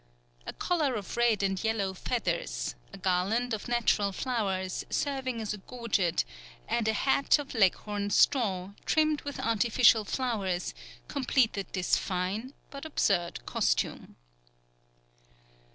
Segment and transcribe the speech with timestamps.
[0.47, 5.59] A collar of red and yellow feathers, a garland of natural flowers, serving as a
[5.59, 6.25] gorget,
[6.67, 10.73] and a hat of Leghorn straw, trimmed with artificial flowers,
[11.07, 14.15] completed this fine but absurd costume.